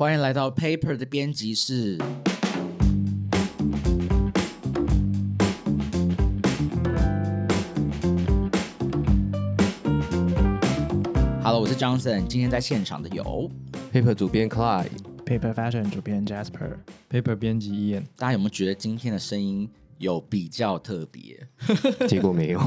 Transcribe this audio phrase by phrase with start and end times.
[0.00, 1.98] 欢迎来到 Paper 的编辑室。
[11.42, 13.50] Hello，我是 Johnson，今天在现场的有
[13.92, 21.46] Paper 主编 Clyde，Paper Fashion 主编 Jasper，Paper 编辑 Ian，大家有没有觉得今天的声音有比较特别？
[22.08, 22.60] 结果没有，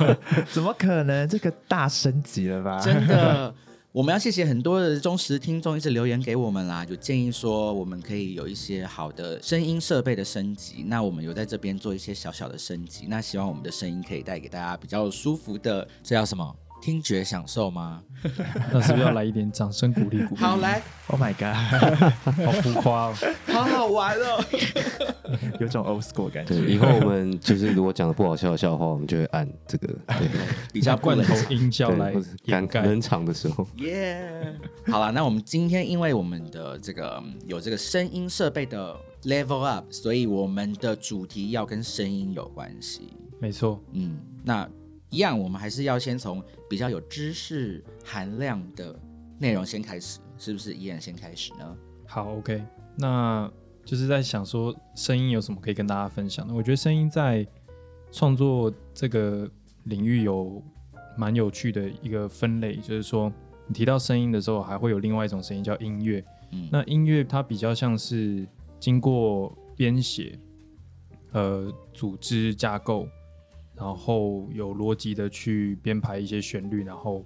[0.50, 1.28] 怎么可能？
[1.28, 2.80] 这个大升级了吧？
[2.80, 3.54] 真的，
[3.92, 10.84] 我们要谢谢很多的忠实听众一直留言给我们啦，就建议说我们可以有一些好的声音设备的升级。
[10.84, 16.54] 那我们有在这边做一些小小的升级，那希望我们的声音可以带给大家比较舒服的，这叫什么？
[16.80, 18.02] 听觉享受吗？
[18.72, 20.40] 那是不是要来一点掌声鼓励鼓励？
[20.40, 21.54] 好，来，Oh my god，
[22.44, 23.14] 好浮夸哦！
[23.46, 24.44] 好好玩哦！
[25.58, 26.74] 有种 old school 感对，觉。
[26.74, 30.28] 以后我们就是如果讲的不好笑的笑话，我们就会按这个，对，
[30.72, 32.82] 比较不罐头音效来掩盖。
[32.82, 34.54] 冷场的时候，耶
[34.86, 43.08] 好了，那我们今天因为我们的这个嗯有这个声音设备的 level up，所以我们的主题要跟声音有关系。
[43.40, 44.68] 没错，嗯，那
[45.10, 48.98] 一样，我们还是要先从比较有知识含量的
[49.38, 50.72] 内容先开始，是不是？
[50.72, 51.76] 依然先开始呢？
[52.06, 52.64] 好，OK，
[52.96, 53.50] 那
[53.84, 56.54] 就是在想说声音有什么可以跟大家分享的。
[56.54, 57.46] 我觉得声音在
[58.12, 59.50] 创作这个
[59.84, 60.62] 领域有
[61.16, 63.32] 蛮有趣的一个分类，就是说
[63.66, 66.24] 你提到声音的时候，还会有另外一种声音叫音乐。
[66.52, 68.46] 嗯那音乐它比较像是
[68.80, 70.38] 经过编写、
[71.32, 73.08] 呃组织架构，
[73.80, 77.24] 然后有逻辑的去编排一些旋律，然后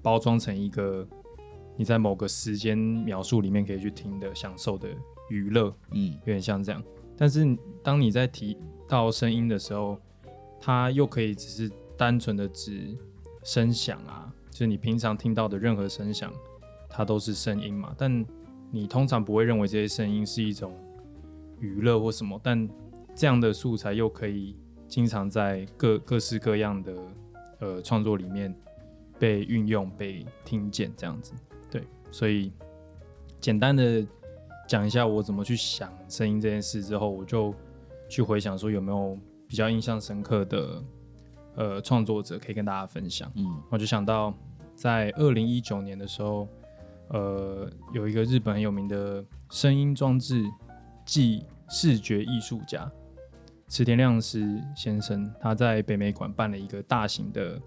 [0.00, 1.04] 包装成一个
[1.76, 4.88] 你在某个时间描述里面可以去听的、享受的
[5.28, 6.80] 娱乐，嗯有点像这样。
[7.16, 8.56] 但是当你在提
[8.88, 9.98] 到声音的时候，
[10.60, 12.96] 它又可以只是单纯的指
[13.42, 16.32] 声响啊，就是你平常听到的任何声响，
[16.88, 17.92] 它都是声音嘛。
[17.98, 18.24] 但
[18.70, 20.72] 你通常不会认为这些声音是一种
[21.58, 22.68] 娱乐或什么，但
[23.14, 24.56] 这样的素材又可以
[24.92, 26.92] 经常在各各式各样的
[27.60, 28.54] 呃创作里面
[29.18, 31.32] 被运用、被听见，这样子。
[31.70, 32.52] 对，所以
[33.40, 34.06] 简单的
[34.68, 37.54] 讲一下我怎么去想声音这件事之后，我就
[38.06, 39.18] 去回想说有没有
[39.48, 40.84] 比较印象深刻的
[41.54, 43.32] 呃创作者可以跟大家分享。
[43.34, 44.34] 嗯我就想到
[44.74, 46.46] 在二零一九年的时候，
[47.08, 50.44] 呃，有一个日本很有名的声音装置
[51.06, 52.92] 暨视觉艺术家
[53.72, 57.58] 池田亮司先生，他在北美馆办了一个大型的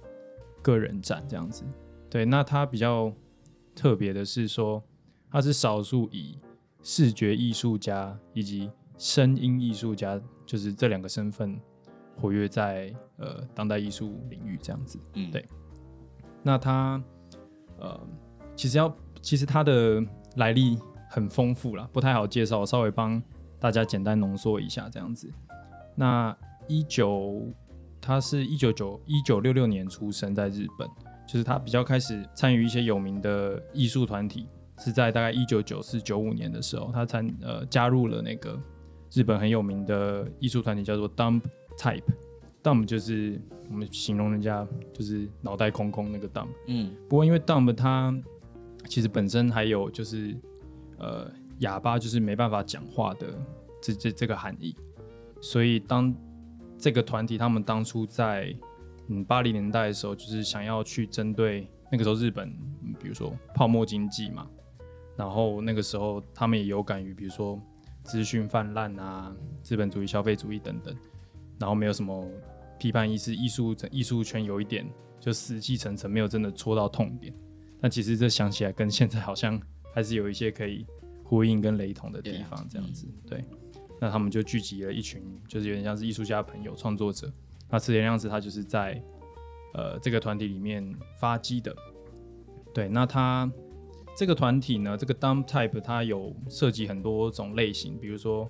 [0.61, 1.65] 个人展，这样子。
[2.11, 3.11] 对，那他比较
[3.73, 4.83] 特别的是说，
[5.31, 6.37] 他是少数以
[6.83, 11.59] 视觉艺术家以及声音艺术家，就是这两个身份
[12.15, 14.99] 活跃在呃当代艺术领域这样子。
[15.15, 15.43] 嗯，对
[16.43, 17.03] 那他
[17.79, 17.99] 呃，
[18.55, 19.99] 其实要其实他的
[20.35, 20.77] 来历
[21.09, 23.19] 很丰富啦，不太好介绍，稍微帮
[23.59, 25.33] 大家简单浓缩一下这样子。
[25.95, 26.35] 那
[26.67, 27.47] 一九，
[28.01, 30.87] 他是一九九一九六六年出生在日本，
[31.27, 34.47] 就是他比较开始参与一些有名的艺术团体，
[34.79, 38.59] 是在大概一九九四九五年的时候，他参呃加入了那个
[39.11, 41.41] 日本很有名的艺术团体，叫做 Dump
[41.77, 42.03] Type。
[42.61, 43.39] Dump 就是
[43.69, 46.49] 我们形容人家就是脑袋空空那个 Dump。
[46.67, 48.11] 嗯不过因为 dumb 他
[48.87, 50.35] 其实本身还有就是
[50.97, 53.27] 呃哑巴就是没办法讲话的
[53.81, 54.75] 这这这个含义，
[55.45, 56.11] 所以当
[56.75, 58.51] 这个团体他们当初在
[59.09, 62.51] 嗯八零年代的时候，就是想要去针对那个时候日本，
[62.99, 64.47] 比如说泡沫经济嘛，
[65.15, 67.61] 然后那个时候他们也有感于比如说
[68.03, 70.97] 资讯泛滥啊、资本主义、消费主义等等，
[71.59, 72.27] 然后没有什么
[72.79, 74.83] 批判意识，艺术艺术圈有一点
[75.19, 77.31] 就死气沉沉，没有真的戳到痛点。
[77.79, 79.61] 但其实这想起来跟现在好像
[79.93, 80.87] 还是有一些可以
[81.23, 83.07] 呼应跟雷同的地方，这样子。
[83.27, 83.45] 对，
[83.99, 87.31] 那他们就聚集了一群，就是有点像是艺术家朋友、创作者。
[87.69, 89.01] 那池田亮子他就是在
[89.73, 91.75] 呃这个团体里面发迹的。
[92.73, 93.49] 对，那他
[94.15, 98.49] 这个团体呢，这个 Dump Type 它有涉及很多种类型，比如说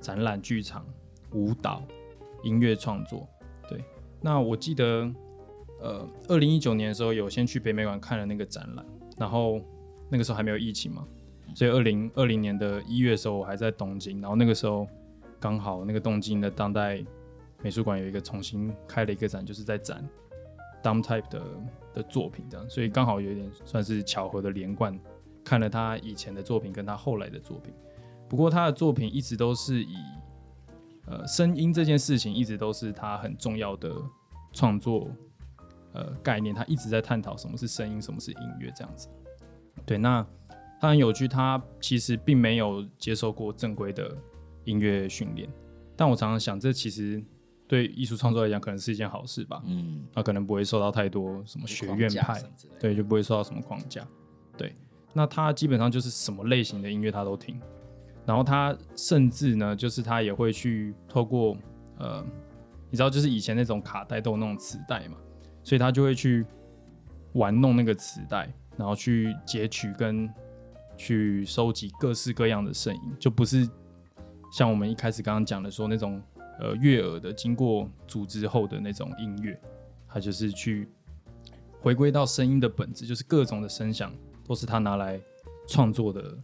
[0.00, 0.86] 展览、剧场、
[1.32, 1.82] 舞蹈、
[2.42, 3.28] 音乐创作。
[3.68, 3.84] 对，
[4.20, 5.12] 那我记得
[5.80, 8.84] 呃，二零一九年的时候有先去北美馆看了那个展览，
[9.18, 9.60] 然后
[10.08, 11.06] 那个时候还没有疫情嘛，
[11.52, 14.86] 所以二零二零年的一月的时候我还在东京，然后那个时候
[15.40, 17.04] 刚好那个东京的当代
[17.62, 20.08] 美术馆有一个重新开了一个展，就是在展
[20.82, 21.42] Dumb Type 的
[21.94, 24.98] 的作品这样，所以刚好有点算是巧合的连贯，
[25.44, 27.72] 看了他以前的作品跟他后来的作品，
[28.28, 29.96] 不过他的作品一直都是以
[31.06, 33.94] 呃声音这件事情一直都是他很重要的
[34.52, 35.08] 创作
[35.92, 39.08] 呃概念，他一直在探讨什么是声音，什么是音乐这样子。
[39.86, 40.26] 对，那
[40.84, 44.14] 他他很有趣，他其实并没有接受过正规的
[44.64, 45.48] 音乐训练，
[45.96, 47.24] 但我常常想，这其实
[47.66, 49.62] 对艺术创作来讲，可能是一件好事吧。
[49.64, 52.38] 嗯，他可能不会受到太多什么学院派，
[52.78, 54.06] 对，就不会受到什么框架。
[54.58, 54.74] 对，
[55.14, 57.58] 那他基本上就是什么类型的音乐他都听，
[58.26, 61.56] 然后他甚至呢，就是他也会去透过
[61.96, 62.22] 呃，
[62.90, 65.16] 你知道，就是以前那种卡带都有那种磁带嘛，
[65.62, 66.44] 所以他就会去
[67.32, 70.28] 玩弄那个磁带，然后去截取跟
[70.96, 73.68] 去收集各式各样的声音，就不是
[74.52, 76.22] 像我们一开始刚刚讲的说那种
[76.60, 79.60] 呃悦耳的经过组织后的那种音乐，
[80.08, 80.88] 他就是去
[81.80, 84.14] 回归到声音的本质，就是各种的声响
[84.46, 85.20] 都是他拿来
[85.66, 86.38] 创作的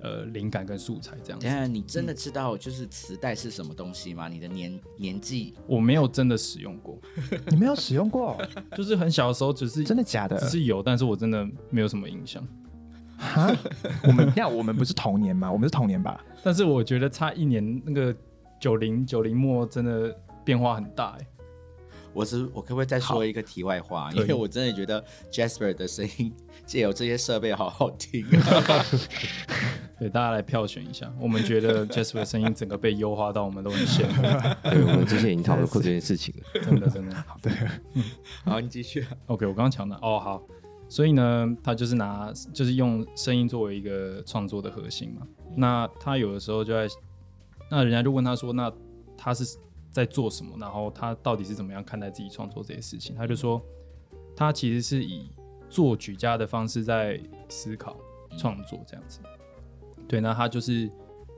[0.00, 1.54] 呃灵感跟素材这样子等。
[1.54, 4.28] 下，你真的知道就是磁带是什么东西吗？
[4.28, 6.98] 你的年年纪我没有真的使用过，
[7.50, 8.36] 你没有使用过，
[8.76, 10.48] 就是很小的时候只是真的假的只？
[10.48, 12.46] 是有，但是我真的没有什么印象。
[13.18, 13.54] 哈，
[14.04, 15.50] 我们那我们不是同年吗？
[15.50, 16.24] 我们是同年吧？
[16.42, 18.14] 但是我觉得差一年，那个
[18.60, 21.26] 九零九零末真的变化很大哎、
[22.12, 24.10] 我是我可不可以再说一个题外话？
[24.12, 26.32] 因为我真的觉得 Jasper 的声音
[26.64, 28.84] 借由这些设备好好听、啊。
[29.98, 34.22] 对，大家来票选一下，我们觉得 Jasper 的声音整个被优化到，我们都很羡慕，
[34.62, 36.62] 对，我们之前已经讨论过这件事情了。
[36.62, 37.16] 真的真的。
[38.44, 39.04] 好，你继续。
[39.26, 40.40] OK，我刚刚讲的哦，好，
[40.88, 45.26] 所以呢，他就是拿就是用声音作为一个创作的核心嘛。
[45.54, 46.92] 那他有的时候就在，
[47.70, 48.72] 那人家就问他说，那
[49.16, 49.58] 他是
[49.90, 50.56] 在做什么？
[50.58, 53.14] 然后他到底是怎么样看待自己创作这些事情？
[53.14, 53.60] 他就说，
[54.34, 55.30] 他其实是以
[55.68, 57.96] 作曲家的方式在思考
[58.38, 59.20] 创作这样子。
[60.06, 60.90] 对，那他就是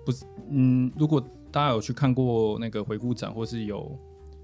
[0.07, 1.21] 不是嗯，如果
[1.51, 3.99] 大家有去看过那个回顾展，或是有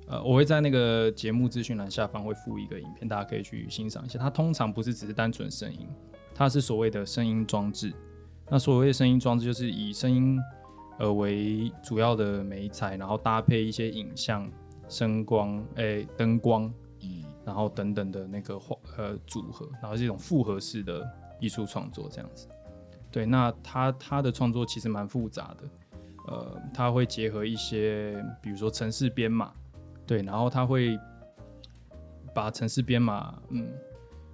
[0.08, 4.18] 呃，我会在那个节目资讯栏下方会附一个影片，大家可以去欣赏一下。
[4.18, 5.88] 它通常不是只是单纯声音，
[6.34, 7.92] 它是所谓的声音装置。
[8.48, 10.38] 那所谓的声音装置，就是以声音
[11.00, 14.48] 呃为主要的媒材，然后搭配一些影像、
[14.88, 16.72] 声光、诶、灯光，
[17.02, 21.04] 嗯，然后等等的那个化呃组合，然后是一种复合式的
[21.40, 22.46] 艺术创作这样子。
[23.10, 25.68] 对，那他他的创作其实蛮复杂的，
[26.28, 29.52] 呃，他会结合一些，比如说城市编码，
[30.06, 30.98] 对，然后他会
[32.34, 33.68] 把城市编码，嗯，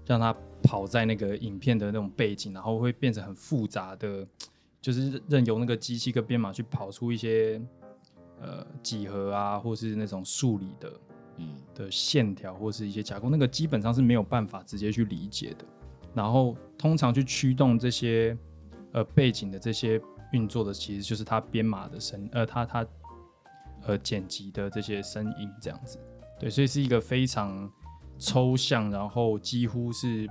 [0.07, 4.27] 让它跑在那个影片的那种背景，然后会变成很复杂的，
[4.81, 7.61] 就是任由那个机器跟编码去跑出一些
[8.41, 10.93] 呃几何啊，或是那种数理的
[11.39, 15.65] 嗯的线条或是一些加工，那个基本上是没有办法直接去理解的。
[16.15, 18.37] 然后通常去驱动这些
[18.93, 19.99] 呃背景的这些
[20.33, 22.87] 运作的，其实就是它编码的声，呃，它它
[23.85, 25.99] 呃剪辑的这些声音这样子。
[26.39, 27.71] 对，所以是一个非常
[28.19, 30.29] 抽象，然后几乎是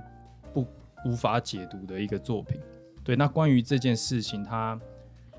[0.52, 0.66] 不
[1.04, 2.60] 无法解读的一个作品。
[3.02, 4.80] 对，那关于这件事情，他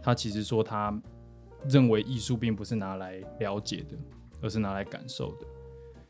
[0.02, 1.00] 他其实说他
[1.70, 3.98] 认为艺术并不是拿来了解的，
[4.42, 5.48] 而是拿来感受的。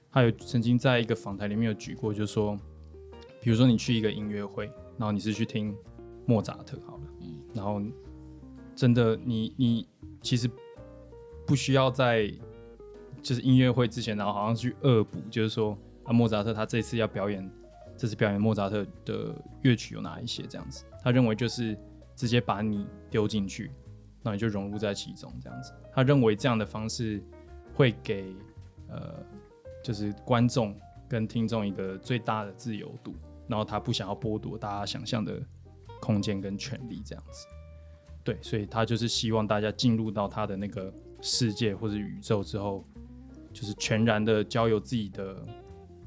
[0.10, 2.58] 他有曾经在一个访谈里面有举过，就是说，
[3.42, 4.66] 比如说你去一个音乐会，
[4.98, 5.76] 然后你是去听
[6.26, 7.82] 莫扎特好了，嗯然后
[8.76, 9.88] 真的你你
[10.22, 10.50] 其实
[11.45, 12.31] 不需要在
[13.22, 17.50] 就是音乐会之前，然后好像去恶补，就是说啊莫扎特他这次要表演，
[17.98, 21.78] 这次表演莫扎特的乐曲有哪一些这样子，他认为就是
[22.16, 23.72] 直接把你丢进去，
[24.22, 25.73] 那你就融入在其中这样子。
[25.92, 27.23] 他认为这样的方式
[27.73, 28.35] 会给
[28.90, 29.23] 呃
[29.83, 30.76] 就是观众
[31.07, 33.14] 跟听众一个最大的自由度，
[33.47, 35.42] 然后他不想要剥夺大家想象的
[36.02, 37.45] 空间跟权利这样子。
[38.23, 40.92] 对，所以他就是希望大家进入到他的那个
[41.23, 42.85] 世界或者宇宙之后，
[43.53, 45.44] 就是全然的交由自己的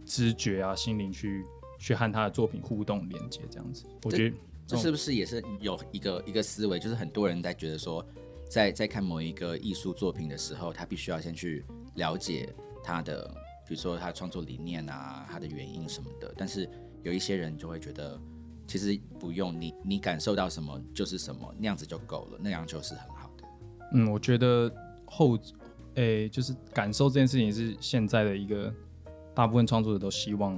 [0.05, 1.45] 知觉啊、心灵去
[1.79, 3.87] 去和他的作品互动连接这样子。
[4.05, 8.05] 我觉得这是不是也是有一个一个思维，就是很多人在觉得说，
[8.51, 12.55] 在在看某一个艺术作品的时候，他必须要先去了解
[12.85, 13.27] 他的，
[13.67, 16.35] 比如说他的创作理念啊，他的原因什么的。
[16.37, 16.69] 但是
[17.03, 18.21] 有一些人就会觉得，
[18.67, 23.45] 其实不用你你感受到什么就是什么，那样子就够了，那样就是很好的。
[23.93, 24.69] 嗯，我觉得
[25.07, 25.39] 后，
[25.95, 28.73] 诶、就是感受这件事情是现在的一个
[29.35, 30.55] 大部分创作者都希望，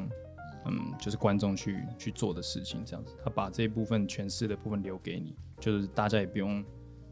[0.66, 3.14] 嗯，就是观众去去做的事情，这样子。
[3.22, 6.64] 他把这一部分诠释的部分留给你，就是大家也不用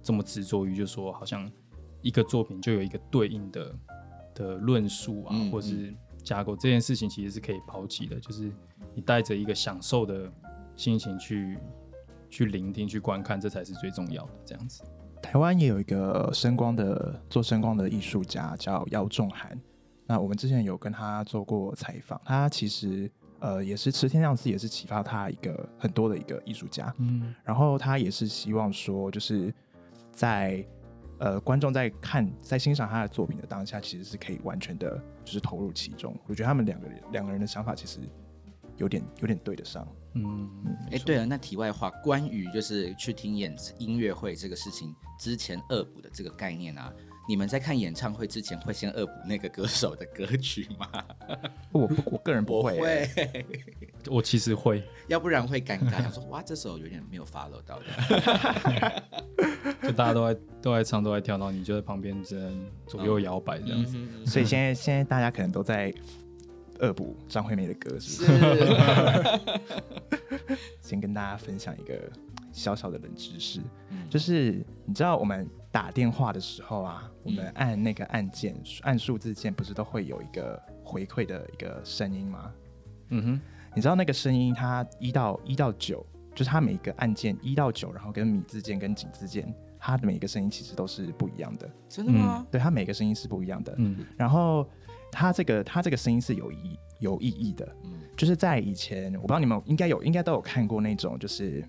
[0.02, 1.50] 这么执着于，就说好像
[2.02, 3.74] 一个作品就有一个对应的
[4.34, 8.52] 的论述啊，嗯或是架构，这件事情其实是可以抛弃的，就是
[8.94, 10.30] 你带着一个享受的
[10.74, 11.58] 心情去
[12.28, 14.82] 去聆听、去观看，这才是最重要的，这样子。
[15.22, 19.58] 台湾也有一个声光的做声光的艺术家叫姚仲涵，
[20.06, 26.94] 那我们之前有跟他做过采访，他其实呃，也是池天亮次也是启发他一个很多的一个艺术家。
[26.98, 29.52] 嗯然后他也是希望说，就是
[30.12, 30.64] 在
[31.18, 36.14] 呃观众在看在欣赏他的作品的当下，其实是可以完全的，就是投入其中。
[36.26, 38.00] 我觉得他们两个人两个人的想法其实
[38.76, 39.86] 有点有点对得上。
[40.16, 40.50] 嗯，
[40.90, 46.92] 哎，对了，那题外话，关于就是去听演音乐会这个事情之前恶补的这个概念啊，
[47.28, 51.04] 你们在看演唱会之前会先恶补那个歌手的歌曲吗？
[51.72, 53.46] 我不我个人不会、欸，会，
[54.08, 59.02] 我其实会，要不然会尴尬，想说 哇，这首有点没有 follow 到的。
[59.82, 63.96] 就大家都在都在唱都在跳，然后你就在旁边只能左右摇摆这样子。
[63.98, 65.92] 嗯所以现在现在大家可能都在
[66.80, 68.38] 恶补张惠妹的歌，是不是？
[68.38, 68.66] 是，
[70.80, 71.98] 先跟大家分享一个
[72.52, 82.50] 小小的冷知识，嗯就是你知道我们打电话的时候啊，我们按那个按键，按数字键，不是都会有一个回馈的一个声音吗？
[83.10, 83.40] 嗯哼，
[83.74, 86.04] 你知道那个声音，它一到一到九，
[86.34, 91.68] 就是它每一个按键一到九，然后跟米字键跟井字键，它的每一个声音其实都是不一样的。
[91.88, 92.46] 真的吗？
[92.50, 93.74] 对，它每个声音是不一样的。
[93.78, 94.68] 嗯然后
[95.18, 97.92] 它这个他这个声音是有意有意义的，嗯。
[98.14, 101.64] 就是在以前，我不知道你们应该有应该都有看过那种就是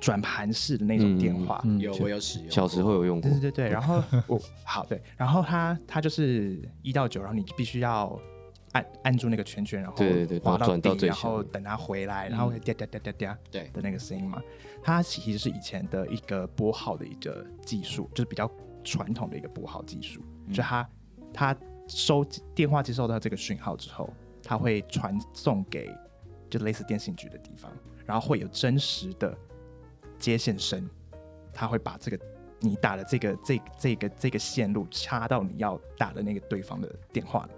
[0.00, 1.60] 转盘式的那种电话。
[1.64, 2.50] 嗯有，我有使用。
[2.50, 3.30] 小时候有用过。
[3.30, 8.18] 对，对对对，然后 我好对，然后他他就是一到九，然后你必须要
[8.72, 14.42] 按按住那个圈圈，然后对对对滑到底，然后等它回来，然后会嗲嗲嗲嗲嗲对，的那个声音嘛。
[14.82, 18.50] 它其实是以前的一个拨号的一个技术，就是比较
[18.82, 20.88] 传统的一个拨号技术，就它
[21.32, 21.56] 它
[21.88, 22.24] 收
[22.54, 24.08] 电话接收到这个讯号之后，
[24.42, 25.90] 它会传送给
[26.48, 27.70] 就类似电信局的地方，
[28.04, 29.36] 然后会有真实的
[30.18, 30.88] 接线声，
[31.52, 32.18] 他会把这个
[32.60, 37.48] 你打的这个这这个这个线路插到你要打的那个对方的电话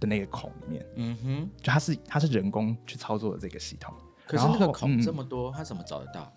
[0.00, 1.50] 的那个孔里面，嗯哼。
[1.62, 3.94] 就它是它是人工去操作的这个系统，
[4.26, 5.00] 可是那个孔嗯。
[5.00, 6.32] 这么多，他怎么找得到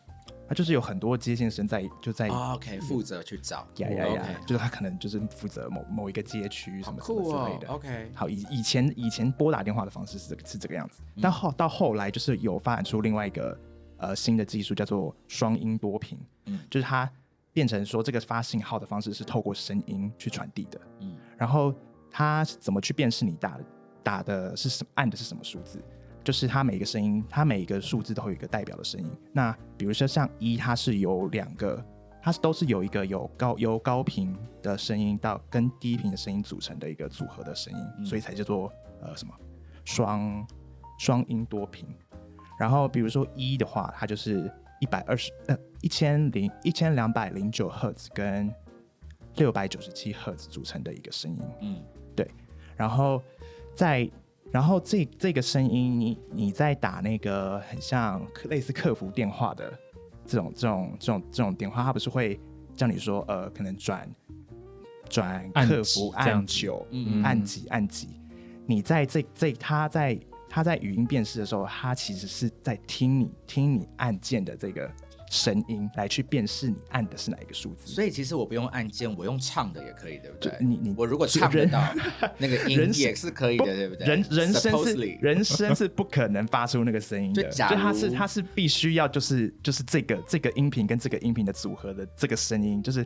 [0.48, 3.68] 它就是有很多接线生在就在哦？OK，负责去找。
[3.78, 7.68] 呀呀呀就是他可能就是负责某某一个街区什么之类的。
[7.68, 13.58] OK，好，以以前以前拨打电话的方式是这个是这个样子，但后到后来就是有发展出另外一个
[13.98, 17.10] 呃新的技术，叫做双音多频，嗯就是它
[17.52, 21.74] 变成说这个发信号的方式是透过声音去传递的，嗯然后
[22.10, 23.60] 它怎么去辨识你打
[24.02, 25.82] 打的是什么按的是什么数字？
[26.28, 29.10] 就是它每一个声音，它每一个数字都会有一个代表的声音。
[29.32, 31.82] 那比如说像一，它是有两个，
[32.22, 38.70] 它是都是有一个有高由高频的声音到跟低频的声音组成的一个组合的声音，所以才叫做
[39.02, 39.34] 呃什么
[39.86, 40.46] 双
[41.00, 41.88] 双音多频。
[42.60, 48.54] 然后比如说一的话，它就是一百二十呃一千零一千两百零九赫兹跟
[49.38, 51.42] 六百九十七赫兹组成的一个声音。
[51.62, 51.82] 嗯
[52.14, 52.30] 对
[52.76, 53.24] 然后
[53.74, 54.12] 在
[54.52, 59.72] 然后这这个声音你，你在打那个很像类似客服电话的
[60.26, 62.40] 这种这种这种这种电话，它不是会
[62.74, 64.10] 叫你说呃，可能转
[65.10, 66.54] 转客服按这样子。
[66.54, 67.24] 九嗯。
[67.24, 68.08] 按几按几，
[68.66, 70.18] 你在这这他在
[70.50, 74.90] 他在语音辨识的时候，他其实是在听你听你按键的这个
[75.30, 77.88] 声音来去辨识你按的是哪一个数字。
[77.88, 80.54] 所以其实我不用按键，我用唱的也可以，对不对？
[80.60, 81.82] 你你我如果唱得人到
[82.38, 84.08] 那个音人也是可以的，对不对？
[84.08, 93.06] 人人声是人声是不可能发出那个声音的， 就假它是如它是必须要就是就是这个这个音频跟这个音频的组合的这个声音，就是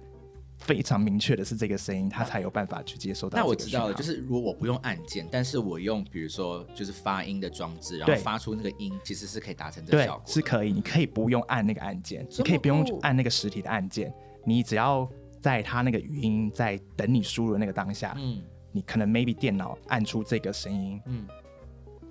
[0.61, 3.37] 非常明确的是这个声音，他才有办法去接收到。
[3.37, 10.23] 那我知道了，就是如果我不用按键，但是我用比如说就是发音的装置，然后对发出那个音，其实是可以达成这个效果。
[10.25, 14.13] 是可以，你可以不用按那个按键，你可以不用酷按那个实体的按键，
[14.45, 18.41] 你只要在他那个语音在等你输入的那个当下，嗯
[18.71, 21.27] 你可能 maybe 电脑按出这个声音，嗯，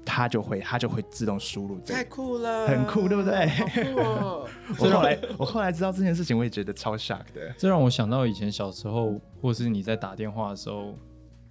[0.05, 2.05] 它就会它就会自动输入这太。
[2.05, 4.49] 酷了，很酷对不对好酷哦！
[4.77, 7.55] 所以后来我后来知道这件事情，我也觉得超 shock 的。
[7.57, 10.95] 这让我想到以前小时候，或是你在打电话的时候，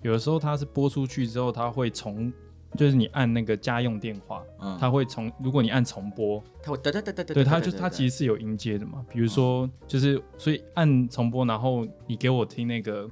[0.01, 2.31] 有的时候它是拨出去之后，它会重，
[2.75, 9.05] 就是你按那个家用电话，嗯它会重，如果你按重拨，它会哒哒哒哒哒，对，它就它其实是有音阶的嘛。
[9.09, 13.09] 比如说，就是所以按重播，然后你给我听那个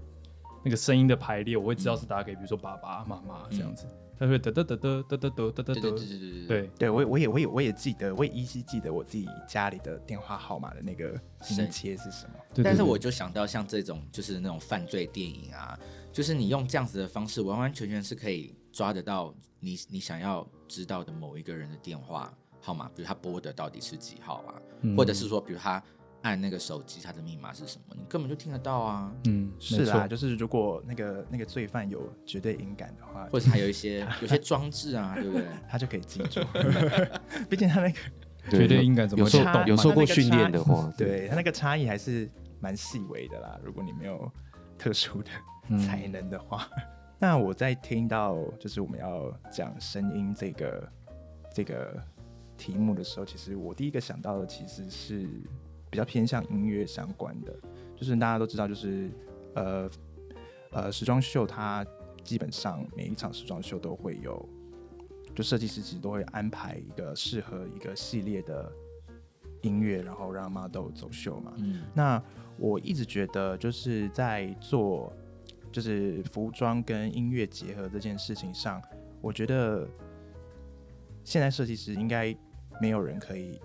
[0.63, 3.85] 那个声音的排列，我会知道是打给比如说爸爸妈妈这样子，
[4.19, 5.73] 它会得得得得得得得得得。
[5.73, 11.11] 对对对哒，对对对，对，对我也我也我也我也记得，我也依稀记得我自己家里的电话号码的那个
[11.51, 12.33] 音切是什么。
[12.53, 15.77] 对对对但是我就想到像这种就是那种犯罪电影啊，
[16.11, 24.97] 就是你用这样子的方式，完完全全是可以抓得到你你想要知道的某一个人的电话号码，比如他拨的到底是几号啊，嗯。
[24.97, 25.81] 或者是说，比如他
[26.27, 29.11] 按那个手机它的密码是什么，你根本就听得到啊。
[29.25, 35.45] 嗯，是没错啦，就是如果那个那个罪犯有绝对音感的话，或者还有一些 有些装置啊，对不对？
[35.69, 36.41] 他就可以记住。
[37.49, 37.97] 毕竟他那个
[38.49, 42.29] 绝对音感怎么有受差有受过那个训练的差话，对他那个差异还是
[42.59, 43.57] 蛮细微的啦。
[43.63, 44.29] 如果你没有
[44.77, 45.29] 特殊的
[45.69, 46.67] 嗯才能的话，
[47.19, 50.91] 那我在听到就是我们要讲声音这个
[51.53, 52.01] 这个
[52.57, 55.27] 题目的时候，其实我第一个想到的其实是
[55.89, 57.53] 比较偏向音乐相关的，
[57.95, 59.09] 就是大家都知道，就是
[59.55, 59.89] 呃
[60.71, 61.85] 呃时装秀它
[62.23, 64.47] 基本上每一场时装秀都会有。
[65.35, 68.71] 就设计师其实都会安排一个适合一个系列的
[69.61, 71.53] 音乐，然后让 model 走秀嘛。
[71.57, 72.19] 嗯那
[72.57, 75.13] 我一直觉得就是在做
[75.71, 78.81] 就是服装跟音乐结合这件事情上，
[79.21, 79.87] 我觉得
[81.23, 82.35] 现在设计师应该
[82.81, 83.61] 没有人可以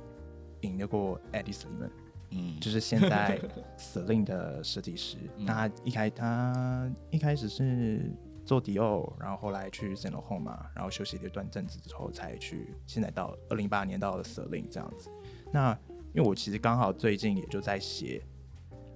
[0.61, 1.91] 赢得过 Sliman，
[2.35, 3.39] 嗯，就是现在
[3.79, 5.17] Celine 的设计师。
[5.37, 8.11] 嗯那他一开他一开始是
[8.45, 15.11] 做迪奥，然后后来去 Saint Laurent 嘛，然后休息了一段阵子之后，才去现在到二零一八年到了 Celine 这样子。
[15.53, 15.79] 那
[16.15, 18.23] 因为我其实刚好最近也就在写，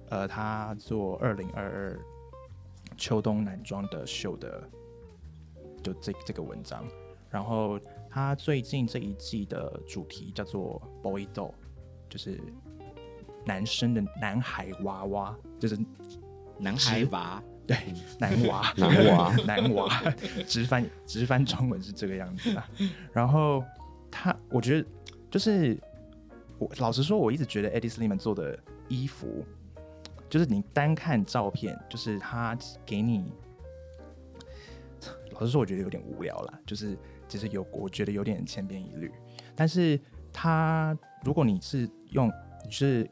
[0.09, 1.99] 呃，他做二零二二
[2.97, 4.69] 秋冬男装的秀的，
[5.83, 6.85] 就这这个文章。
[7.29, 7.79] 然后
[8.09, 11.53] 他最近这一季的主题叫做 Boy Doll，
[12.09, 12.41] 就是
[13.47, 15.79] 男生的男孩娃娃，就是
[16.59, 17.77] 男孩娃，对
[18.19, 18.73] 男娃。
[18.75, 19.35] 男娃。
[19.47, 19.89] 男娃，
[20.45, 22.69] 直翻直翻中文是这个样子啊。
[23.13, 23.63] 然后
[24.11, 24.87] 他，我觉得
[25.31, 25.79] 就是
[26.57, 28.57] 我老实说，我一直觉得 Eddie Sliman 做的
[28.89, 29.45] 衣服，
[30.29, 33.31] 就是你单看照片，就是他给你，
[35.31, 39.11] 老实说，我觉得有点无聊了，就是其实有我觉得有点千篇一律。
[39.55, 39.99] 但是
[40.33, 42.31] 他如果你是用
[42.65, 43.09] 你是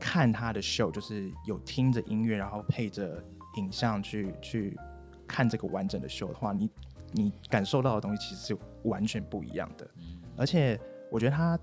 [0.00, 3.22] 看他的秀，就是有听着音乐，然后配着
[3.58, 4.76] 影像去去
[5.28, 6.70] 看这个完整的秀的话，你
[7.12, 9.88] 你感受到的东西其实是完全不一样的。
[10.36, 10.80] 而且
[11.10, 11.58] 我觉得他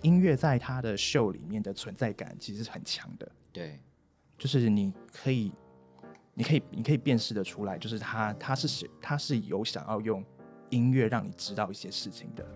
[0.00, 3.78] 音乐在他的秀里面的存在感其实是很强的，对，
[4.38, 5.52] 就是你可以，
[6.34, 10.24] 你可以，你可以辨识的出来，就是他他是写他是有想要用
[10.70, 12.46] 音乐让你知道一些事情的，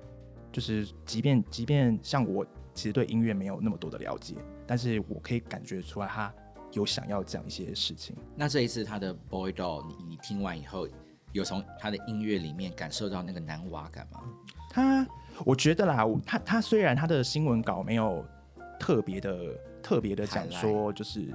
[0.50, 2.46] 就是即便即便像我
[2.81, 6.33] 其实对音乐没有那么多的了解，但是我可以感觉出来他
[6.73, 8.16] 有想要讲一些事情。
[8.35, 10.88] 那这一次他的 Boy Doll，你你听完以后，
[11.33, 14.23] 有从他的音乐里面感受到那个男娃感吗？
[14.71, 15.07] 他，
[15.45, 18.25] 我觉得啦，他他虽然他的新闻稿没有
[18.79, 21.29] 特别的特别的讲说，就是，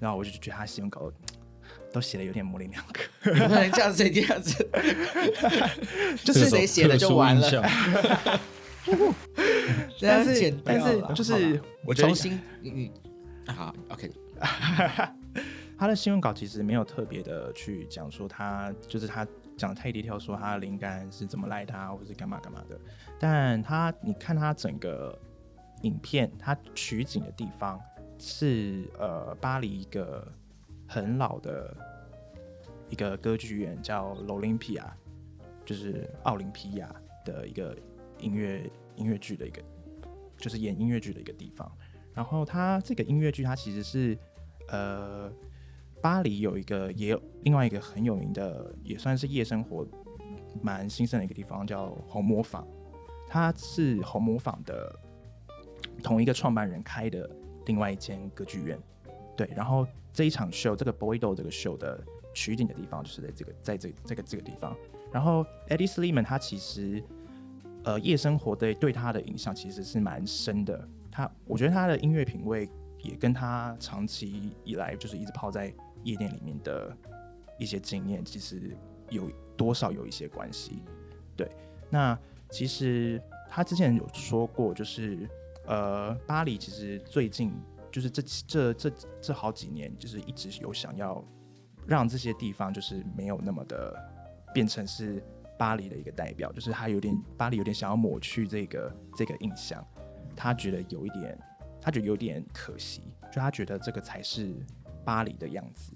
[0.00, 1.12] 然后我就觉得他新闻稿
[1.92, 4.70] 都写的有点模棱两可，你不能这样子，这样子，
[6.24, 8.40] 就是这谁写的就完了
[10.00, 12.92] 但是剪掉但是了就是我重新你你
[13.48, 14.10] 好 OK，
[15.78, 22.78] 他的新闻稿其实没有特别的去讲说他就是他讲太低调说他的灵感是怎么来的啊，或是干嘛干嘛的。
[23.18, 25.18] 但他你看他整个
[25.82, 27.80] 影片，他取景的地方
[28.18, 30.26] 是呃巴黎一个
[30.86, 31.76] 很老的
[32.90, 34.84] 一个歌剧院叫 L'Olympia，
[35.64, 36.94] 就是奥林匹亚
[37.24, 37.76] 的一个
[38.18, 39.62] 音乐音乐剧的一个，
[40.36, 41.70] 就是演音乐剧的一个地方。
[42.14, 44.16] 然后它这个音乐剧，它其实是
[44.68, 45.30] 呃，
[46.00, 49.86] 巴黎有一个也有另外一个很有名的，也算是夜生活
[50.62, 52.66] 蛮兴盛的一个地方，叫红磨坊。
[53.28, 54.98] 它是红磨坊的
[56.02, 57.28] 同一个创办人开的
[57.66, 58.78] 另外一间歌剧院。
[59.36, 62.02] 对，然后这一场秀，这个 Boydo 这个秀的
[62.32, 64.74] 取景的地方就是在这个在这这个这个地方。
[65.12, 67.02] 然后 Eddie Sliman 他其实
[67.86, 70.86] 呃夜生活的对他的影响其实是蛮深的。
[71.10, 72.68] 他我觉得他的音乐品味
[72.98, 75.72] 也跟他长期以来就是一直泡在
[76.02, 76.94] 夜店里面的
[77.58, 78.76] 一些经验，其实
[79.08, 80.82] 有多少有一些关系。
[81.36, 81.50] 对，
[81.88, 82.18] 那
[82.50, 85.28] 其实他之前有说过，就是
[85.66, 87.52] 呃，巴黎其实最近
[87.90, 88.90] 就是这这这
[89.22, 91.24] 这好几年，就是一直有想要
[91.86, 93.94] 让这些地方就是没有那么的
[94.52, 95.22] 变成是
[95.58, 99.84] 巴黎的一个代表，就是他有点巴黎有点想要抹去这个这个印象，
[100.34, 101.38] 他觉得有一点，
[101.80, 104.54] 他觉得有点可惜，就他觉得这个才是
[105.04, 105.92] 巴黎的样子。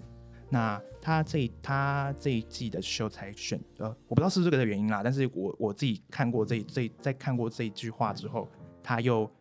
[0.49, 8.49] 那他这他这一季的秀才选呃，我不知道是不是这个的原因啦，但是我我自己看过这这在看过这一句话之后，
[8.83, 9.31] 他又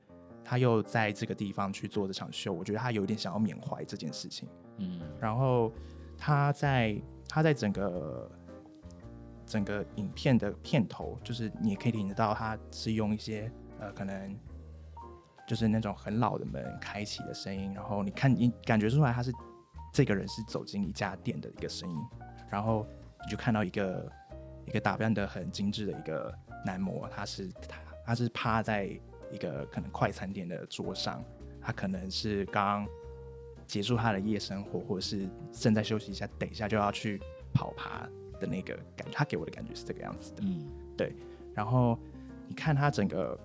[0.45, 4.49] 他又在这个地方去做这场秀，我觉得他有一点想要缅怀这件事情。
[4.79, 5.73] 嗯，然后
[6.17, 6.97] 他在
[7.29, 8.31] 他在整个
[9.51, 14.39] 整个影片的片头，就是你可以听得到，他是用一些呃可能
[15.45, 19.33] 就是那种很老的门开启的声音，然后你看你感觉出来他是
[19.93, 21.97] 这个人是走进一家店的一个声音，
[22.49, 22.87] 然后
[23.25, 24.09] 你就看到一个
[24.67, 26.33] 一个打扮的很精致的一个
[26.65, 28.85] 男模，他是他他是趴在
[29.33, 31.25] 一个可能快餐店的桌上，
[31.61, 32.87] 他可能是刚
[33.67, 37.21] 结束他的夜生活，或者是正在休息一下，等一下就要去
[37.53, 38.09] 跑爬
[38.40, 40.42] 的那个感觉，他给我的感觉是这个样子的。
[40.42, 41.14] 嗯，对
[41.55, 41.96] 然后
[42.48, 43.38] 你看他整个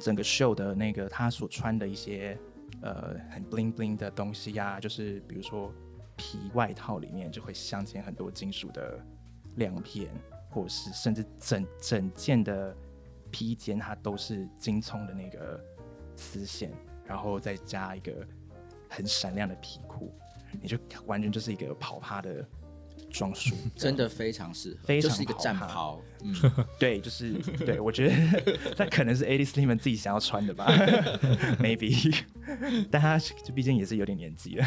[0.00, 2.36] 整个秀的那个他所穿的一些
[2.80, 5.72] 呃很 bling bling 的东西呀、就是比如说
[6.16, 8.98] 皮外套里面就会镶嵌很多金属的
[9.56, 10.10] 亮片，
[10.50, 12.74] 或者是甚至整整件的
[13.30, 15.62] 披肩它都是金葱的那个
[16.16, 16.72] 丝线，
[17.04, 18.26] 然后再加一个
[18.88, 20.12] 很闪亮的皮裤，
[20.60, 22.44] 你就完全就是一个跑趴的
[23.10, 26.00] 装束， 真的非常适合，非常就是一个战袍。
[26.24, 26.34] 嗯，
[26.80, 27.32] 对，就是
[27.64, 28.42] 对我觉得
[28.76, 30.66] 那可能是 a d i s Lemon 自己想要穿的吧
[31.60, 32.12] ，maybe，
[32.90, 34.66] 但他就毕竟也是有点年纪了，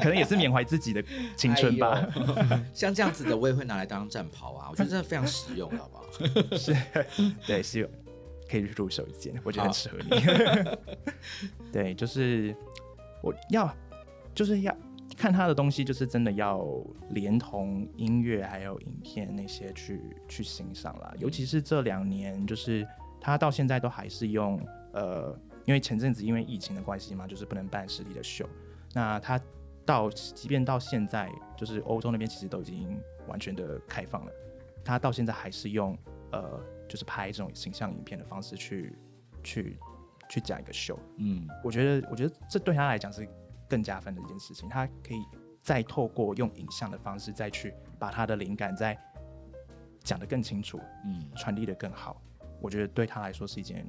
[0.00, 1.02] 可能也是缅怀自己的
[1.36, 2.08] 青春吧。
[2.50, 6.56] 哎像这样子的，我也会拿来当战袍啊，我觉得真的非常实用，好不好？
[6.56, 6.76] 是，
[7.44, 7.90] 对，是有
[8.48, 10.10] 可以入手一件，我觉得很适合你。
[11.72, 12.54] 对，就是
[13.20, 13.74] 我要，
[14.32, 14.76] 就是要
[15.16, 16.66] 看他的东西，就是真的要
[17.10, 21.14] 连同音乐还有影片那些去去欣赏啦。
[21.18, 22.86] 尤其是这两年，就是
[23.20, 24.60] 他到现在都还是用
[24.92, 28.48] 呃，因为前阵子因为疫情的关系嘛，就是不能办实体的秀，
[28.92, 29.40] 那他。
[29.84, 32.96] 到，即便到现在，就是欧洲那边其实都已经
[33.26, 34.30] 完全的开放了，
[34.84, 35.98] 他到现在还是用
[36.30, 38.96] 呃，就是拍这种形象影片的方式去
[39.42, 39.76] 去
[40.28, 40.96] 去讲一个秀。
[41.16, 43.28] 嗯，我觉得，我觉得这对他来讲是
[43.72, 44.68] 更加分的一件事情。
[44.68, 45.24] 他可以
[45.62, 48.98] 再透过用影像的方式，再去把他的灵感再
[50.04, 52.20] 讲得更清楚，嗯传递得更好。
[52.60, 53.86] 我觉得对他来说是一件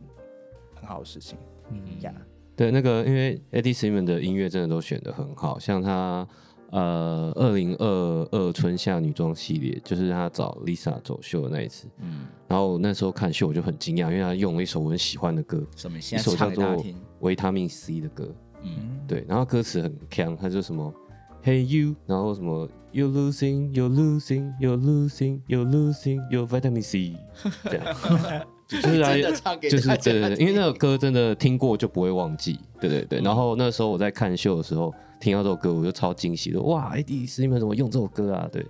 [0.73, 1.37] 很好的事情。
[1.69, 2.13] 嗯呀、
[2.55, 6.25] 对，那个因为 Eddie Simon 的音乐真的都选的很好，像他
[6.71, 15.97] 呃二零二二春夏女装系列，就是他找 Lisa 走秀的那一次，嗯，然后那时候看秀我就很惊讶，因为他用了一首我很喜欢的歌，什么？
[15.97, 16.81] 一首叫做。
[17.19, 20.93] 维他命 C 的歌，嗯，对，然后歌词很强，他就什么
[21.43, 27.15] Hey you，然后什么 You losing, You losing, You losing, You losing your vitamin C，
[27.63, 27.85] 这样，
[28.67, 33.19] 就是 来唱给就是对对对，因为那首歌真的听过就不会忘记，对对对。
[33.19, 38.47] 嗯然后那时候我在看秀的时候听到这首歌，我就超惊喜的，哇，哎，第一次你们怎么用这首歌啊？
[38.51, 38.65] 对，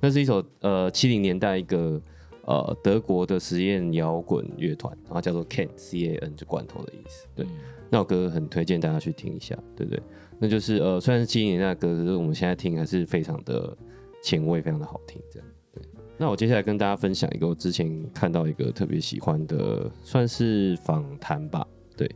[0.00, 2.00] 那是一首呃七零年代一个
[2.44, 7.46] 呃德国的实验摇滚乐团，然后叫做 Can C A N，就罐头的意思，对。
[7.46, 7.50] 嗯
[7.90, 10.02] 那首歌很推荐大家去听一下，对不对？
[10.38, 13.76] 那就是呃，虽然是七零年代的歌，可是我们现在听还是非常的
[14.22, 15.48] 前卫，非常的好听，这样。
[15.72, 15.82] 对，
[16.16, 21.66] 那我接下来跟大家分享一个我之前看到一个特别喜欢的，算是访谈吧。
[21.96, 22.08] 对，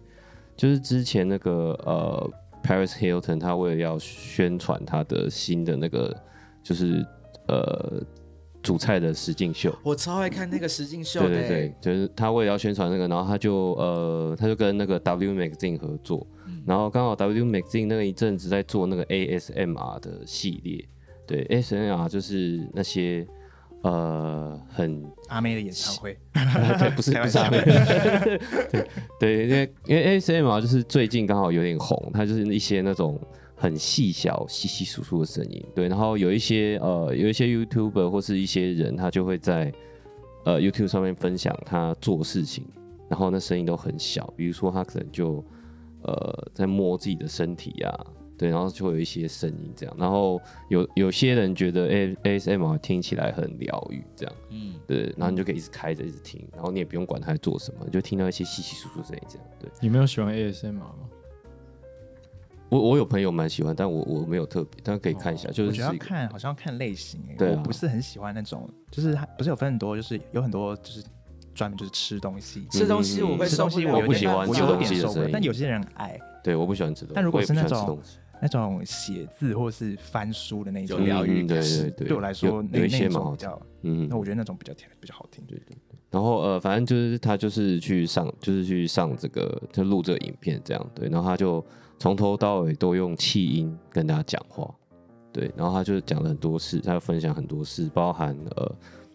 [0.57, 2.31] 就是之前那个呃
[2.63, 6.17] ，Paris Hilton，他为了要宣传他的新的那个，
[6.63, 7.05] 就是
[7.49, 8.01] 呃
[8.63, 16.63] 主菜的实境秀，我超爱看那个实境秀的、对对对，就是他为了要宣传那个，然后他就呃，他就跟那个 W Magazine 合作，嗯。
[16.67, 20.85] 然后刚好 W Magazine 那个一阵子在做那个 ASMR 的系列，
[21.27, 23.27] 对 ASMR 就是那些
[23.83, 26.17] 呃很阿妹的演唱会，
[26.79, 27.51] 对，不是 不玩是笑。
[27.51, 28.87] 对
[29.19, 33.21] 对，因为因为 ASMR 就是最近刚好有点红，它就是一些那种
[33.63, 39.73] 很细小、稀稀疏疏的声音，对，然后有一些呃有一些 YouTuber 或是一些人，他就会在
[40.45, 42.65] 呃 YouTube 上面分享他做事情，
[43.09, 45.45] 然后那声音都很小，比如说他可能就
[46.03, 54.35] 呃在摸自己的身体呀、对，然后就会有一些声音这样，然后有有些人觉得 A ASMR 听起来很疗愈，这样。
[54.51, 59.47] 嗯，对，然后你就可以一直开着一直听，然后你也不用管他在做什么，你就听到一些稀稀疏疏的声音这样。
[59.61, 61.09] 对你没有喜欢 ASMR 吗？
[62.73, 71.05] 我我有朋友蛮喜欢，但我我没有特别，但可以看一下，就我觉得要看好像要看类型、欸，对啊我不是很喜欢那种，就是它不是有分很多，就是有很多就是
[71.55, 85.45] 专门就是吃东西，吃东西我会吃东西我不喜欢我有吃东点受不了，西的声音但有些人爱对，我不喜欢吃东西，但如果也不喜欢是那种吃东西那种写字或是翻书的那种有疗愈嗯对对对，对我来说有那那有一些蛮好听，种比较，嗯那，我觉得那种比较甜比较好听。
[85.47, 85.99] 对对对。
[86.11, 91.65] 然后呃，反正就是他就是去上，就是去上这个，就录这个影片这样对，然后他就
[92.03, 94.69] 从头到尾都用气音跟大家讲话，
[95.33, 98.75] 对，然后他就讲了很多事，他分享很多事，包含呃，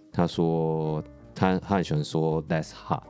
[0.10, 1.04] 他说
[1.36, 3.04] 他他很喜欢说 that's hot，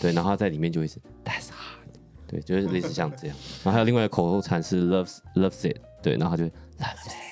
[0.00, 1.90] 对，然后他在里面就会是 that's hot，
[2.28, 7.25] 对，就是类似像这样，然后还有另外一个口头禅是 loves loves it，对，然后他就 loves it，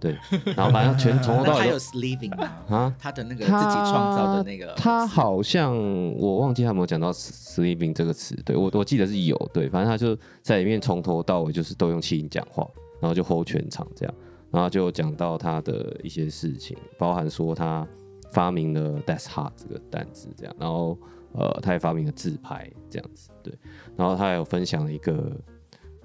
[0.00, 0.16] 对，
[0.56, 2.52] 然后反正全从头到尾 那他有都 sleeving 吗？
[2.68, 5.76] 啊，他的那个自己创造的那个，他好像
[6.16, 12.64] 我忘记他有没有讲到 sleeping 这个词，对我我记得是有，对，反正他就在里面从头到尾就是都用气音讲话，
[13.00, 14.14] 然后就 hold 全场这样，
[14.50, 17.86] 然后就讲到他的一些事情，包含说他
[18.30, 20.96] 发明了 that's hard 这个单字这样，然后
[21.32, 23.52] 呃他也发明了自拍这样子，对，
[23.96, 25.32] 然后他还有分享了一个。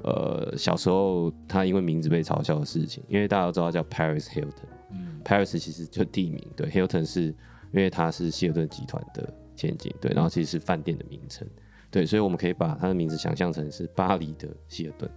[0.03, 5.21] 呃，小时候他因为名字被嘲笑的事情，因为大家都知道他叫 Paris Hilton，嗯。
[5.23, 7.35] Paris 其实就地名，对，Hilton 是因
[7.73, 11.47] 为他是希尔顿集团的千金，对，然后其实是饭店的名称，
[11.89, 15.09] 对，所以我们可以把他的名字想象成是巴黎的希尔顿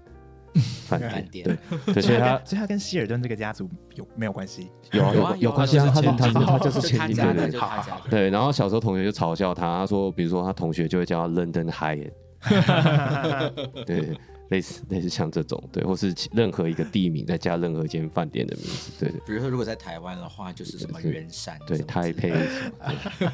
[0.86, 4.70] 饭 饭店，店对， 对，所以他所以他跟希尔顿这个家族有没有关系？
[4.92, 8.10] 有啊有啊有有关系啊，他是他他就是就千金，他家的，对对。
[8.10, 12.08] 对，然后小时候同学就嘲笑他，他说，比如说他同学就会叫他 London High，
[13.84, 14.16] 对，
[14.48, 22.32] 类似类似像这种，对，或是任何一个地名再加任何一间饭店的名字，对对比如说，如果在台湾的话，就是什么是圆山， 对，台北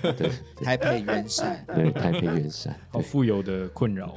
[0.01, 0.31] 对对
[0.64, 4.14] 台北圆山，对台北圆山，好富有的困扰。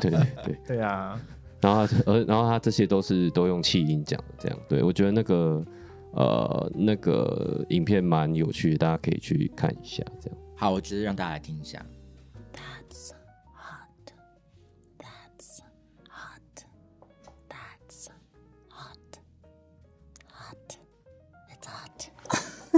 [0.00, 0.58] 对对对。
[0.66, 1.18] 对啊，
[1.60, 5.64] 然后他而然后他这些都是都用气音讲的，这样对我觉得那个
[6.12, 10.38] 呃那个影片蛮有趣的，大家可以去看一下，这样。
[10.54, 11.84] 好，我觉得让大家来听一下。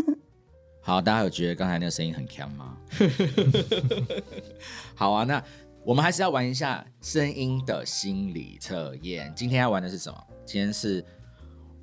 [0.80, 2.76] 好，大家有觉得刚才那个声音很强吗？
[4.94, 5.42] 好啊，那
[5.84, 9.32] 我们还是要玩一下声音的心理测验。
[9.36, 10.18] 今天要玩的是什么？
[10.46, 11.04] 今天是，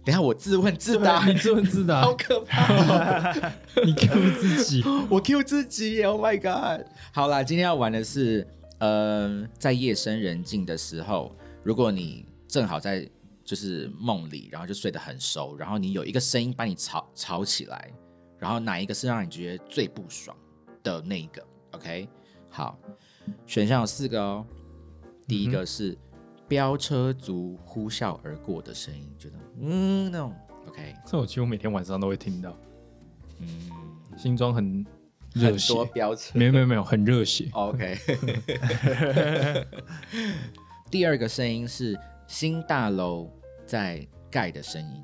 [0.04, 3.32] 等下我自问自答，你自问自答，好可怕！
[3.86, 4.84] 你 Q 自己。
[5.10, 6.86] 我 Q 自己，Oh my god！
[7.13, 8.47] 好啦，今天要玩的是，
[8.80, 13.08] 呃，在夜深人静的时候，如果你正好在
[13.43, 17.91] 就是梦里，然后就睡得很熟，然后你有一个声音把你吵吵起来，
[18.37, 20.35] 然后哪一个是让你觉得最不爽
[20.83, 22.07] 的那一个？OK，
[22.49, 22.77] 好，
[23.45, 24.45] 选项有四个哦。
[25.27, 25.97] 第一个是
[26.47, 30.33] 飙车族呼啸而过的声音，觉得嗯那种
[30.67, 32.55] OK，这我几乎每天晚上都会听到，
[33.39, 33.71] 嗯，
[34.15, 34.85] 新装很
[35.33, 37.49] 热血，很多飙车，没有没有没有，很热血。
[37.53, 37.97] OK。
[40.91, 43.29] 第二个声音是新大楼
[43.65, 45.03] 在盖的声音，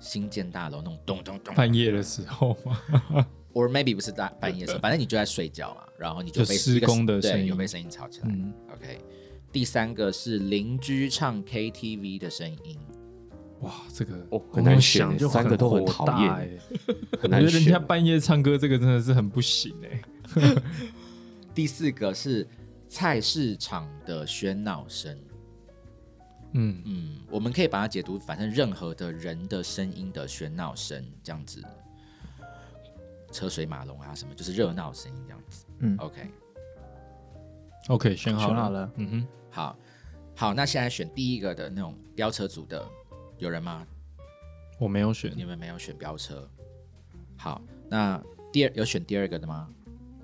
[0.00, 2.80] 新建大楼那种咚咚咚，半夜的时候吗，
[3.54, 8.28] or maybe 不是大半夜的时候，反正你就在睡觉嘛，然后你就被就施工的声音对有被声音吵起来。
[8.28, 8.98] 嗯，OK。
[9.52, 12.78] 第三个是邻居唱 KTV 的声音，
[13.60, 16.58] 哇，这个哦我很难选想就欸三个都很讨厌
[17.20, 17.78] 我觉得人家。
[17.78, 20.62] 半夜唱歌这个真的是很不行哎、
[21.52, 22.46] 第四个是
[22.88, 25.18] 菜市场的喧闹声。
[26.52, 31.62] 嗯，嗯，我们可以把它解读，反正任何的人的声音的喧闹声这样子，
[33.32, 35.64] 车水马龙啊什么，就是热闹声音这样子。
[35.78, 35.96] 嗯
[37.86, 39.76] ，OK，OK，选好了，选好了，嗯哼，好，
[40.34, 42.84] 好，那现在选第一个的那种飙车组的，
[43.38, 43.86] 有人吗？
[44.78, 46.48] 我没有选你，们没有选飙车。
[47.36, 49.68] 好，那第二有选第二个的吗？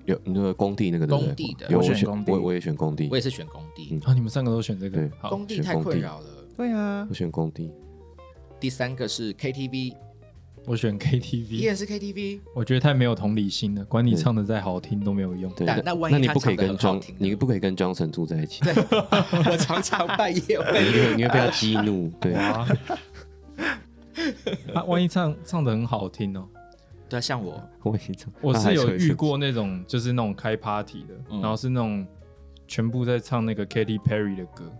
[0.07, 6.25] 有那个工地那个对不对工地的有我选我选工地我我也选工地我，也是选工地，嗯啊，你们三个都选这个对，好，工地太困扰了。
[6.55, 7.69] 对啊我，选工地。
[8.57, 9.93] 第三个是 KTV，
[10.65, 15.51] 我选依 KTV，然是 KTV，我觉得太没有同理心了，管你唱的再好听都没有用。
[15.51, 18.73] 对，但那万一你不可以唱得跟庄很好听，呢你不可以跟庄神住在一起，对，
[19.51, 20.63] 我常常半夜你会。
[20.63, 22.09] 会你会被他激怒。
[22.21, 22.67] 对，啊，
[24.73, 26.47] 啊，万一唱唱的很好听哦。
[27.09, 27.61] 对啊，像我，
[28.41, 32.05] 我是有遇过那种，就是那种开 party 的，嗯然后是那种
[32.67, 34.71] 全部在唱那个 Katy Perry 的歌，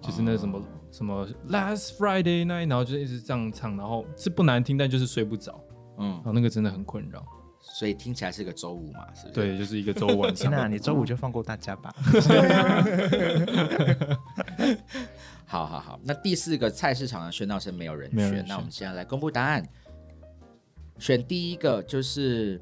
[0.00, 5.60] 就是那什么、哦什么 Last Friday night，然后就一直这样唱，然后是不难听，但就是睡不着，
[5.98, 7.22] 嗯然，后那个真的很困扰。
[7.60, 9.34] 所以听起来是个周五嘛，是不是？
[9.34, 10.58] 对，就是一个周晚上天。
[10.58, 11.94] 哪，你周五就放过大家吧。
[15.44, 19.62] 好好好，那第四个菜市场的喧闹声没有人选，没有人选那我们现在来公布答案。
[20.98, 22.60] 选第一个就是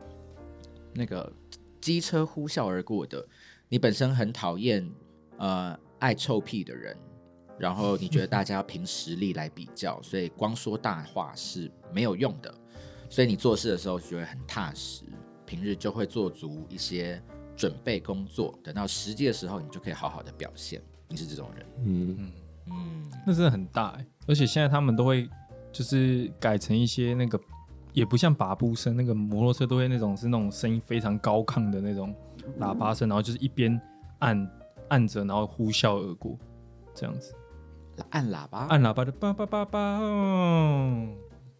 [0.94, 1.32] 那个
[1.80, 3.26] 机车呼啸而过的，
[3.68, 4.88] 你本身很讨厌
[5.38, 6.96] 呃爱臭屁的人，
[7.58, 12.54] 然后你觉得大家要凭实力来比较，所以光说大话是没有用的，
[13.08, 15.04] 所以你做事的时候就会很踏实，
[15.44, 17.22] 平日就会做足一些
[17.56, 20.82] 准备工作，等到实际的时候你就可以好好的表现。
[21.08, 22.32] 你是这种人，嗯，
[22.66, 23.12] 嗯。
[23.24, 25.28] 那真的很大哎、而且现在他们都会
[25.72, 27.40] 就是改成一些那个，
[27.96, 32.14] 也不像把布声，那个摩托车都会那种是那种声音非常高亢的那种
[32.60, 33.80] 喇叭声，然后就是一边
[34.18, 34.50] 按
[34.88, 36.38] 按着，然后呼啸而过，
[36.94, 37.32] 这样子，
[38.10, 41.08] 按喇叭，按喇叭的叭叭叭叭，哦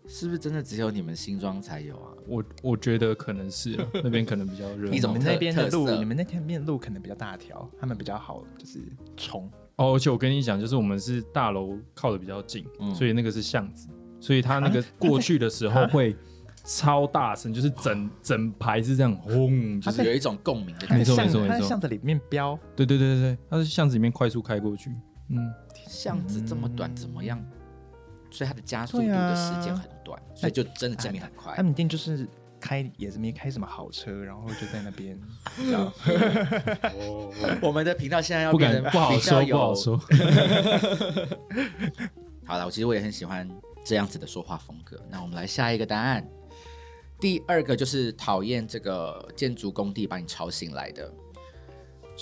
[0.07, 2.13] 是不是真的只有你们新庄才有啊？
[2.29, 4.93] 我我觉得可能是啊那边可能比较热。
[4.93, 8.79] 一种你们那边的路，你们那边面路可能比较大条，他们比较好，就是
[9.17, 9.51] 冲。
[9.77, 13.89] 哦，而且我跟你讲，就是我们是大楼靠的比较近，嗯所以那个是巷子，
[14.21, 16.17] 所以他那个过去的时候会
[16.65, 21.17] 超大声，就是整整排是这样轰，就就是是有一种共鸣的感没觉。
[21.17, 21.69] 没错没错。
[21.69, 24.91] 巷子里面飙，对对对对对，它是巷子里面快速开过去，
[25.29, 25.53] 嗯，
[25.87, 27.41] 巷子这么短，怎么样？
[28.29, 31.55] 所以它的加速度的时间很短，所以就真的证明很快。
[31.55, 31.63] 他。
[31.63, 32.27] 们一定就是
[32.61, 35.19] 开也是没开什么好车，然后就在那边，
[37.63, 39.97] 我们的频道现在要不变得敢不好说不好说，
[42.45, 43.49] 好了，我其实我也很喜欢
[43.87, 45.01] 这样子的说话风格。
[45.09, 46.29] 那我们来下一个答案。
[47.21, 51.11] 第二个就是讨厌这个建筑工地把你吵醒来的，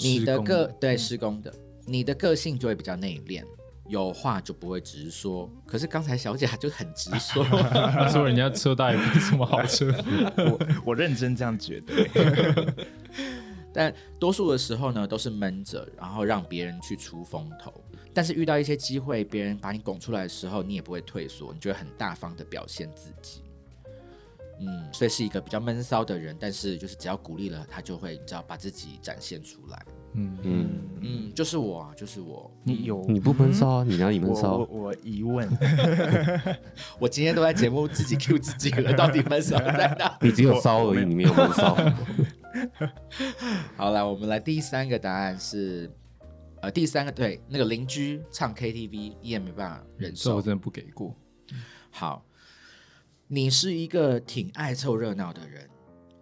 [0.00, 1.52] 你的个对施工的，
[1.86, 3.42] 你的个性就会比较内敛，
[3.88, 5.50] 有话就不会直说。
[5.66, 7.42] 可是刚才小姐她就很直说，
[7.74, 9.92] 他说人家车大也不是什么好车，
[10.36, 12.74] 我我认真这样觉得。
[13.74, 17.74] 但多数的时候呢，都是闷着，然后让别人去出风头。
[18.14, 23.42] 但是遇到一些机会，别人把你拱出来的时候，你也不会退缩，你就会很大方的表现自己。
[24.60, 29.84] 嗯，所以是一个比较闷骚的人，但是就是只要鼓励了他，就会你知道把自己展现出来。
[30.12, 30.68] 嗯，嗯，
[31.00, 32.48] 嗯，就是我啊，就是我。
[32.62, 33.84] 你有你不闷骚啊？
[33.84, 34.56] 你哪里闷我我骚？
[34.70, 35.50] 我疑问，
[37.00, 40.16] 我今天都在节目自己 Q 自己了，到底闷骚在哪？
[40.22, 41.76] 你只有骚而已，你没有闷骚。
[43.76, 45.90] 好了，我们来第三个答案是，
[46.64, 50.40] 呃，第三个对那个邻居唱 KTV 也没办法忍受。
[50.40, 51.14] 真的不给过。
[51.90, 52.24] 好，
[53.28, 55.68] 你是一个挺爱凑热闹的人，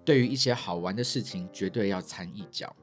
[0.05, 2.75] 对于一些好玩的事情绝对要掺一脚。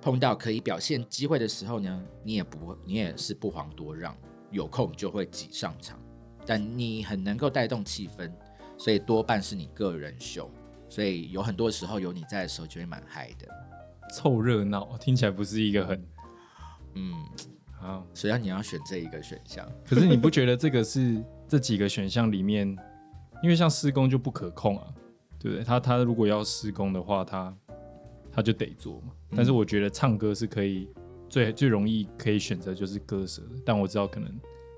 [0.00, 4.16] 碰到可以表现机会的时候呢，你也不你也是不遑多让，
[4.50, 6.00] 有空就会挤上场。
[6.46, 8.32] 但你很能够带动气氛，
[8.78, 10.50] 所以多半是你个人秀。
[10.88, 13.46] 所以有很多时候有你在的时候，就会蛮嗨的。
[14.14, 16.02] 凑热闹听起来不是一个很
[16.94, 17.14] 嗯，
[17.72, 19.66] 好，所以你要选这一个选项。
[19.86, 22.68] 可是你不觉得这个是这几个选项里面，
[23.42, 24.86] 因为像施工就不可控啊，
[25.38, 25.64] 对不对？
[25.64, 27.56] 他他如果要施工的话，他
[28.32, 29.12] 他就得做嘛。
[29.34, 30.88] 但是我觉得唱歌是可以
[31.28, 34.32] 最最容易可以选择就是歌手的，但我知道可能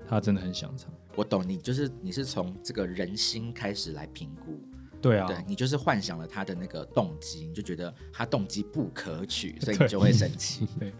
[0.07, 0.91] 他真的很想唱。
[1.15, 4.59] 我懂你，就是你是从这个人心开始来评估。
[5.03, 10.65] 对啊，对你就是幻想了他的那个动机，你就觉得他动机不可取，所以你就会生气。
[10.79, 10.93] 对。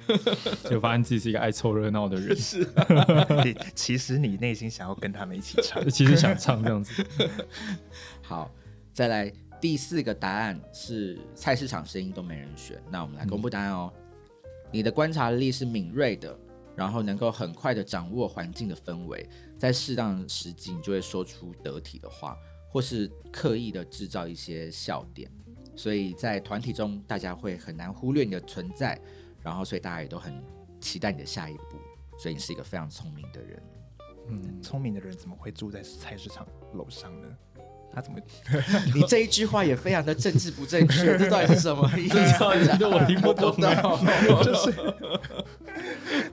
[0.70, 2.36] 就发现自己是一个爱凑热闹的人，
[3.46, 7.04] 你其实你内心想要跟他们一起唱， 其实想唱这样子。
[8.22, 8.52] 好，
[8.92, 13.92] 再来第四个答案是菜市场声音都没人选，那我们来公布答案哦。
[14.70, 16.38] 你的观察力是敏锐的，
[16.76, 19.26] 然后能够很快的掌握环境的氛围，
[19.58, 22.36] 在适当的时机，你就会说出得体的话，
[22.74, 25.30] 或是刻意的制造一些笑点。
[25.76, 29.00] 所以在团体中，大家会很难忽略你的存在，
[29.44, 30.44] 然后所以大家也都很
[30.82, 31.78] 期待你的下一步。
[32.18, 33.64] 所以你是一个非常聪明的人。
[34.30, 37.28] 嗯，聪明的人怎么会住在菜市场楼上呢？
[37.96, 38.20] 他怎么？
[38.96, 42.16] 你这一句话也非常的政治不正确，这到底是什么意思？
[42.80, 43.56] 这我听不懂
[44.44, 44.72] 就是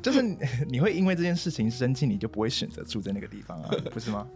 [0.02, 0.36] 就是你
[0.68, 4.26] 你会因为这件事情生气，你就不会选择住在那个地方啊，不是吗？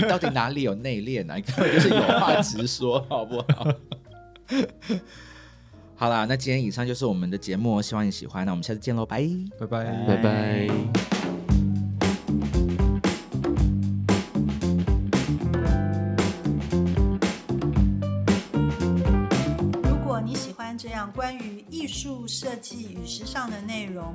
[0.00, 1.36] 你 到底哪里有内敛啊？
[1.36, 3.66] 你根本就是有话直说，好不好？
[5.96, 8.44] 好啦，那今天以上就是我们的节目哦，希望你喜欢。
[8.44, 9.26] 那我们下次见喽，拜。
[9.58, 9.84] 拜拜。
[10.06, 10.68] 拜拜。
[19.82, 24.14] 如果你喜欢这样关于艺术设计与时尚的内容，